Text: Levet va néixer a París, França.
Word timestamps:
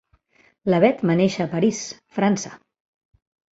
Levet 0.73 1.03
va 1.09 1.17
néixer 1.19 1.45
a 1.45 1.47
París, 1.53 1.83
França. 2.19 2.53